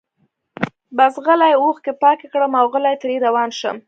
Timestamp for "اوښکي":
1.61-1.93